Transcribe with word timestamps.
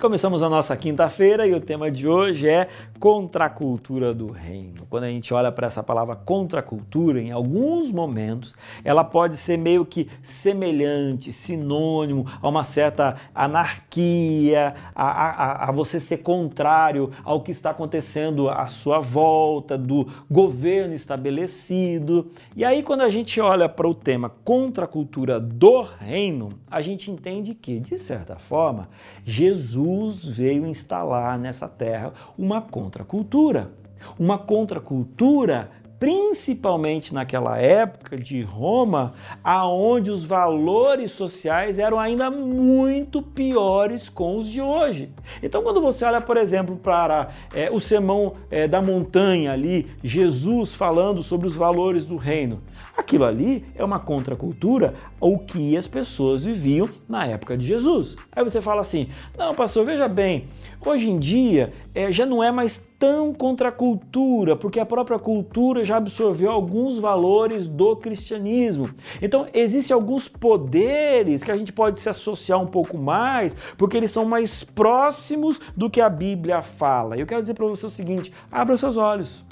Começamos 0.00 0.42
a 0.42 0.48
nossa 0.48 0.74
quinta-feira 0.78 1.46
e 1.46 1.52
o 1.52 1.60
tema 1.60 1.90
de 1.90 2.08
hoje 2.08 2.48
é 2.48 2.68
contracultura 2.98 4.14
do 4.14 4.30
reino. 4.30 4.86
Quando 4.88 5.04
a 5.04 5.10
gente 5.10 5.34
olha 5.34 5.52
para 5.52 5.66
essa 5.66 5.82
palavra 5.82 6.16
contracultura, 6.16 7.20
em 7.20 7.30
alguns 7.30 7.92
momentos 7.92 8.56
ela 8.82 9.04
pode 9.04 9.36
ser 9.36 9.58
meio 9.58 9.84
que 9.84 10.08
semelhante, 10.22 11.30
sinônimo 11.30 12.26
a 12.40 12.48
uma 12.48 12.64
certa 12.64 13.14
anarquia, 13.34 14.74
a, 14.94 15.04
a, 15.04 15.68
a 15.68 15.72
você 15.72 16.00
ser 16.00 16.18
contrário 16.18 17.10
ao 17.22 17.42
que 17.42 17.50
está 17.50 17.68
acontecendo 17.68 18.48
à 18.48 18.66
sua 18.68 19.00
volta, 19.00 19.76
do 19.76 20.08
governo 20.30 20.94
estabelecido. 20.94 22.30
E 22.56 22.64
aí, 22.64 22.82
quando 22.82 23.02
a 23.02 23.10
gente 23.10 23.38
olha 23.38 23.68
para 23.68 23.86
o 23.86 23.94
tema 23.94 24.30
contracultura 24.30 25.38
do 25.38 25.82
reino, 25.82 26.48
a 26.70 26.80
gente 26.80 27.10
entende 27.10 27.54
que, 27.54 27.78
de 27.78 27.98
certa 27.98 28.38
forma, 28.38 28.88
Jesus 29.26 29.89
Jesus 29.90 30.24
veio 30.24 30.66
instalar 30.66 31.36
nessa 31.36 31.68
terra 31.68 32.12
uma 32.38 32.62
contracultura. 32.62 33.72
Uma 34.18 34.38
contracultura 34.38 35.70
principalmente 36.00 37.12
naquela 37.12 37.58
época 37.58 38.16
de 38.16 38.40
Roma, 38.40 39.12
aonde 39.44 40.10
os 40.10 40.24
valores 40.24 41.10
sociais 41.10 41.78
eram 41.78 42.00
ainda 42.00 42.30
muito 42.30 43.20
piores 43.20 44.08
com 44.08 44.38
os 44.38 44.48
de 44.48 44.62
hoje. 44.62 45.12
Então, 45.42 45.62
quando 45.62 45.78
você 45.78 46.06
olha, 46.06 46.22
por 46.22 46.38
exemplo, 46.38 46.74
para 46.74 47.28
é, 47.54 47.70
o 47.70 47.78
sermão 47.78 48.32
é, 48.50 48.66
da 48.66 48.80
montanha 48.80 49.52
ali, 49.52 49.90
Jesus 50.02 50.72
falando 50.72 51.22
sobre 51.22 51.46
os 51.46 51.54
valores 51.54 52.06
do 52.06 52.16
reino, 52.16 52.62
aquilo 52.96 53.26
ali 53.26 53.62
é 53.74 53.84
uma 53.84 54.00
contracultura 54.00 54.94
ao 55.20 55.38
que 55.38 55.76
as 55.76 55.86
pessoas 55.86 56.46
viviam 56.46 56.88
na 57.06 57.26
época 57.26 57.58
de 57.58 57.66
Jesus. 57.66 58.16
Aí 58.32 58.42
você 58.42 58.62
fala 58.62 58.80
assim: 58.80 59.08
não, 59.36 59.54
pastor, 59.54 59.84
veja 59.84 60.08
bem, 60.08 60.46
hoje 60.80 61.10
em 61.10 61.18
dia 61.18 61.74
é, 61.94 62.10
já 62.10 62.24
não 62.24 62.42
é 62.42 62.50
mais 62.50 62.88
tão 63.00 63.32
contra 63.32 63.70
a 63.70 63.72
cultura, 63.72 64.54
porque 64.54 64.78
a 64.78 64.84
própria 64.84 65.18
cultura 65.18 65.82
já 65.86 65.96
absorveu 65.96 66.50
alguns 66.50 66.98
valores 66.98 67.66
do 67.66 67.96
cristianismo. 67.96 68.90
Então, 69.22 69.46
existem 69.54 69.94
alguns 69.94 70.28
poderes 70.28 71.42
que 71.42 71.50
a 71.50 71.56
gente 71.56 71.72
pode 71.72 71.98
se 71.98 72.10
associar 72.10 72.60
um 72.60 72.66
pouco 72.66 73.02
mais, 73.02 73.56
porque 73.78 73.96
eles 73.96 74.10
são 74.10 74.26
mais 74.26 74.62
próximos 74.62 75.58
do 75.74 75.88
que 75.88 75.98
a 75.98 76.10
Bíblia 76.10 76.60
fala. 76.60 77.16
Eu 77.16 77.26
quero 77.26 77.40
dizer 77.40 77.54
para 77.54 77.66
você 77.66 77.86
o 77.86 77.90
seguinte: 77.90 78.30
abra 78.52 78.74
os 78.74 78.80
seus 78.80 78.98
olhos. 78.98 79.46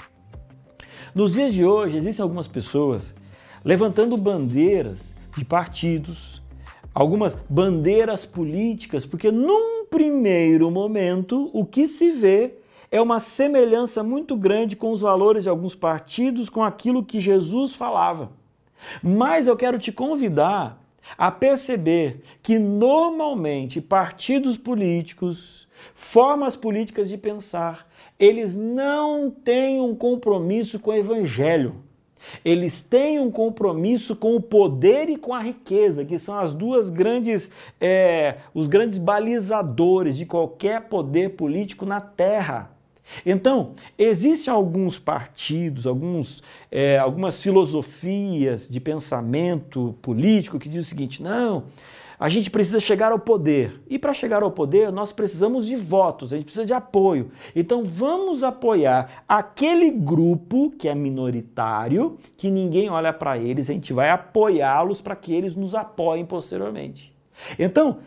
Nos 1.15 1.33
dias 1.33 1.51
de 1.51 1.65
hoje, 1.65 1.97
existem 1.97 2.21
algumas 2.21 2.47
pessoas 2.47 3.15
levantando 3.65 4.15
bandeiras 4.15 5.15
de 5.35 5.43
partidos, 5.43 6.39
algumas 6.93 7.35
bandeiras 7.49 8.27
políticas, 8.27 9.07
porque 9.07 9.31
num 9.31 9.85
primeiro 9.85 10.69
momento 10.69 11.49
o 11.51 11.65
que 11.65 11.87
se 11.87 12.11
vê 12.11 12.58
é 12.91 13.01
uma 13.01 13.19
semelhança 13.19 14.03
muito 14.03 14.35
grande 14.35 14.75
com 14.75 14.91
os 14.91 15.01
valores 15.01 15.43
de 15.43 15.49
alguns 15.49 15.75
partidos, 15.75 16.49
com 16.49 16.63
aquilo 16.63 17.03
que 17.03 17.19
Jesus 17.19 17.73
falava. 17.73 18.31
Mas 19.03 19.47
eu 19.47 19.55
quero 19.55 19.77
te 19.77 19.91
convidar 19.91 20.81
a 21.17 21.31
perceber 21.31 22.21
que 22.41 22.57
normalmente 22.57 23.81
partidos 23.81 24.57
políticos, 24.57 25.67
formas 25.93 26.55
políticas 26.55 27.09
de 27.09 27.17
pensar, 27.17 27.87
eles 28.19 28.55
não 28.55 29.29
têm 29.29 29.79
um 29.79 29.95
compromisso 29.95 30.79
com 30.79 30.91
o 30.91 30.95
evangelho. 30.95 31.75
Eles 32.43 32.81
têm 32.81 33.17
um 33.19 33.31
compromisso 33.31 34.15
com 34.15 34.35
o 34.35 34.41
poder 34.41 35.09
e 35.09 35.15
com 35.15 35.33
a 35.33 35.39
riqueza, 35.39 36.03
que 36.03 36.19
são 36.19 36.35
as 36.35 36.53
duas 36.53 36.89
grandes, 36.89 37.49
é, 37.79 38.37
os 38.53 38.67
grandes 38.67 38.97
balizadores 38.97 40.17
de 40.17 40.25
qualquer 40.25 40.81
poder 40.89 41.35
político 41.35 41.85
na 41.85 42.01
Terra. 42.01 42.77
Então, 43.25 43.73
existem 43.97 44.53
alguns 44.53 44.99
partidos, 44.99 45.87
alguns, 45.87 46.43
é, 46.71 46.97
algumas 46.97 47.41
filosofias 47.41 48.67
de 48.69 48.79
pensamento 48.79 49.95
político 50.01 50.59
que 50.59 50.69
dizem 50.69 50.81
o 50.81 50.85
seguinte: 50.85 51.23
não, 51.23 51.65
a 52.19 52.27
gente 52.27 52.51
precisa 52.51 52.79
chegar 52.79 53.11
ao 53.11 53.19
poder. 53.19 53.81
E 53.89 53.97
para 53.97 54.13
chegar 54.13 54.43
ao 54.43 54.51
poder, 54.51 54.91
nós 54.91 55.13
precisamos 55.13 55.65
de 55.65 55.75
votos, 55.75 56.33
a 56.33 56.35
gente 56.35 56.45
precisa 56.45 56.65
de 56.65 56.73
apoio. 56.73 57.31
Então, 57.55 57.83
vamos 57.83 58.43
apoiar 58.43 59.23
aquele 59.27 59.89
grupo 59.89 60.69
que 60.71 60.89
é 60.89 60.93
minoritário, 60.93 62.17
que 62.35 62.51
ninguém 62.51 62.89
olha 62.89 63.13
para 63.13 63.37
eles, 63.37 63.69
a 63.69 63.73
gente 63.73 63.93
vai 63.93 64.09
apoiá-los 64.09 65.01
para 65.01 65.15
que 65.15 65.33
eles 65.33 65.55
nos 65.55 65.73
apoiem 65.73 66.25
posteriormente. 66.25 67.13
Então, 67.57 67.99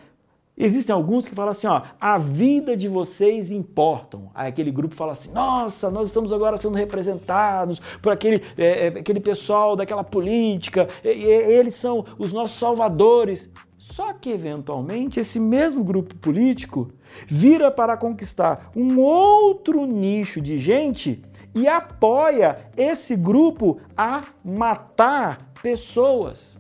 Existem 0.56 0.94
alguns 0.94 1.26
que 1.26 1.34
falam 1.34 1.50
assim, 1.50 1.66
ó, 1.66 1.82
a 1.98 2.18
vida 2.18 2.76
de 2.76 2.86
vocês 2.86 3.50
importam. 3.50 4.30
Aí 4.34 4.48
aquele 4.48 4.70
grupo 4.70 4.94
fala 4.94 5.12
assim, 5.12 5.32
nossa, 5.32 5.90
nós 5.90 6.08
estamos 6.08 6.32
agora 6.32 6.58
sendo 6.58 6.74
representados 6.74 7.80
por 8.02 8.12
aquele, 8.12 8.42
é, 8.58 8.86
é 8.86 8.88
aquele 8.88 9.20
pessoal 9.20 9.74
daquela 9.74 10.04
política, 10.04 10.88
e, 11.02 11.08
e, 11.08 11.24
eles 11.24 11.74
são 11.74 12.04
os 12.18 12.32
nossos 12.32 12.58
salvadores. 12.58 13.48
Só 13.78 14.12
que, 14.12 14.30
eventualmente, 14.30 15.18
esse 15.18 15.40
mesmo 15.40 15.82
grupo 15.82 16.14
político 16.16 16.88
vira 17.26 17.70
para 17.70 17.96
conquistar 17.96 18.70
um 18.76 19.00
outro 19.00 19.84
nicho 19.86 20.40
de 20.40 20.58
gente 20.58 21.20
e 21.54 21.66
apoia 21.66 22.70
esse 22.76 23.16
grupo 23.16 23.80
a 23.96 24.22
matar 24.44 25.52
pessoas. 25.62 26.58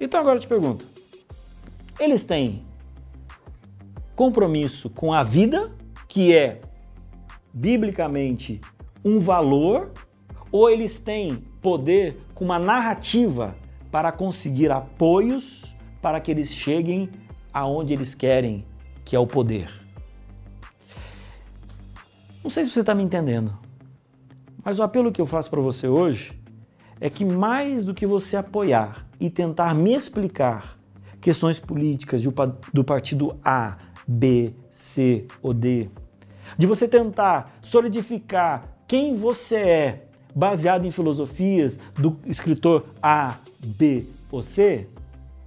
Então 0.00 0.20
agora 0.20 0.36
eu 0.36 0.40
te 0.40 0.46
pergunto: 0.46 0.86
eles 1.98 2.24
têm 2.24 2.62
compromisso 4.14 4.90
com 4.90 5.12
a 5.12 5.22
vida, 5.22 5.72
que 6.08 6.34
é 6.34 6.60
biblicamente 7.52 8.60
um 9.04 9.18
valor, 9.18 9.92
ou 10.50 10.70
eles 10.70 10.98
têm 10.98 11.42
poder 11.60 12.18
com 12.34 12.44
uma 12.44 12.58
narrativa 12.58 13.56
para 13.90 14.12
conseguir 14.12 14.70
apoios 14.70 15.74
para 16.00 16.20
que 16.20 16.30
eles 16.30 16.52
cheguem 16.52 17.08
aonde 17.52 17.94
eles 17.94 18.14
querem, 18.14 18.66
que 19.04 19.14
é 19.14 19.18
o 19.18 19.26
poder. 19.26 19.70
Não 22.42 22.50
sei 22.50 22.64
se 22.64 22.70
você 22.70 22.80
está 22.80 22.94
me 22.94 23.04
entendendo, 23.04 23.56
mas 24.64 24.78
o 24.78 24.82
apelo 24.82 25.12
que 25.12 25.20
eu 25.20 25.26
faço 25.26 25.48
para 25.48 25.60
você 25.60 25.86
hoje 25.86 26.32
é 27.00 27.08
que 27.08 27.24
mais 27.24 27.84
do 27.84 27.94
que 27.94 28.06
você 28.06 28.36
apoiar 28.36 29.06
e 29.20 29.30
tentar 29.30 29.74
me 29.74 29.94
explicar 29.94 30.76
questões 31.20 31.60
políticas 31.60 32.22
do 32.72 32.84
partido 32.84 33.38
A, 33.44 33.76
B, 34.12 34.52
C 34.70 35.26
ou 35.42 35.54
D. 35.54 35.88
De 36.58 36.66
você 36.66 36.86
tentar 36.86 37.56
solidificar 37.60 38.62
quem 38.86 39.14
você 39.14 39.56
é 39.56 40.06
baseado 40.34 40.84
em 40.86 40.90
filosofias 40.90 41.78
do 41.94 42.18
escritor 42.26 42.84
A, 43.02 43.36
B 43.64 44.04
ou 44.30 44.42
C. 44.42 44.86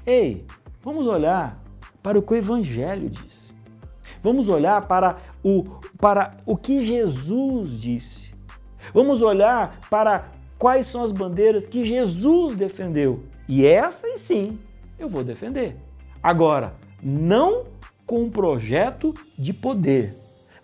Ei, 0.06 0.46
vamos 0.82 1.08
olhar 1.08 1.58
para 2.02 2.18
o 2.18 2.22
que 2.22 2.34
o 2.34 2.38
Evangelho 2.38 3.10
diz. 3.10 3.54
Vamos 4.22 4.50
olhar 4.50 4.88
para 4.88 5.18
o, 5.44 5.64
para 6.00 6.32
o 6.46 6.58
que 6.58 6.84
Jesus 6.84 7.80
disse. 7.80 8.34
Vamos 8.94 9.22
olhar 9.22 9.80
para 9.90 10.30
quais 10.58 10.88
são 10.88 11.04
as 11.04 11.12
bandeiras 11.12 11.68
que 11.68 11.86
Jesus 11.86 12.56
defendeu. 12.56 13.24
E 13.48 13.66
essas 13.66 14.22
sim 14.22 14.58
eu 14.98 15.08
vou 15.08 15.24
defender. 15.24 15.76
Agora, 16.22 16.74
não 17.04 17.66
com 18.06 18.24
um 18.24 18.30
projeto 18.30 19.14
de 19.38 19.54
poder, 19.54 20.16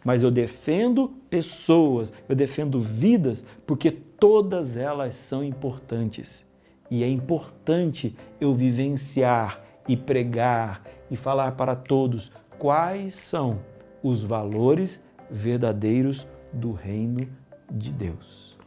mas 0.06 0.24
eu 0.24 0.32
defendo 0.32 1.10
pessoas, 1.30 2.14
eu 2.28 2.36
defendo 2.36 2.80
vidas, 2.80 3.46
porque 3.66 3.92
todas 3.92 4.78
elas 4.78 5.16
são 5.16 5.44
importantes. 5.44 6.46
E 6.90 7.04
é 7.04 7.10
importante 7.10 8.16
eu 8.40 8.54
vivenciar 8.54 9.62
e 9.88 9.96
pregar 9.96 10.84
e 11.10 11.16
falar 11.16 11.54
para 11.54 11.76
todos 11.76 12.32
quais 12.60 13.14
são 13.14 13.60
os 14.04 14.24
valores 14.24 15.02
verdadeiros 15.30 16.28
do 16.52 16.72
reino 16.72 17.28
de 17.72 17.92
Deus. 17.92 18.58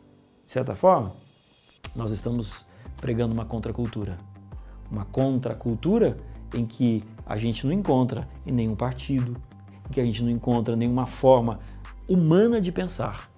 De 0.44 0.52
certa 0.52 0.74
forma, 0.74 1.12
nós 1.94 2.10
estamos 2.10 2.66
pregando 2.96 3.34
uma 3.34 3.44
contracultura. 3.44 4.16
Uma 4.90 5.04
contracultura 5.04 6.16
em 6.54 6.64
que 6.64 7.02
a 7.26 7.36
gente 7.36 7.66
não 7.66 7.72
encontra 7.72 8.28
em 8.46 8.52
nenhum 8.52 8.74
partido, 8.74 9.36
em 9.88 9.92
que 9.92 10.00
a 10.00 10.04
gente 10.04 10.22
não 10.22 10.30
encontra 10.30 10.76
nenhuma 10.76 11.06
forma 11.06 11.58
humana 12.08 12.60
de 12.60 12.70
pensar, 12.70 13.30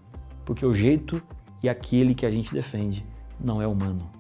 porque 0.45 0.65
o 0.65 0.75
jeito 0.75 1.23
e 1.63 1.69
aquele 1.69 2.15
que 2.15 2.27
a 2.27 2.31
gente 2.31 2.53
defende 2.53 3.05
não 3.41 3.61
é 3.61 3.67
humano. 3.67 4.11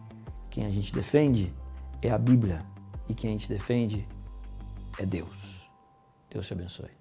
Quem 0.50 0.64
a 0.64 0.70
gente 0.70 0.92
defende 0.92 1.52
é 2.00 2.10
a 2.10 2.18
Bíblia 2.18 2.58
e 3.08 3.14
quem 3.14 3.30
a 3.30 3.32
gente 3.32 3.48
defende 3.48 4.06
é 4.98 5.04
Deus. 5.04 5.68
Deus 6.30 6.46
te 6.46 6.52
abençoe. 6.52 6.95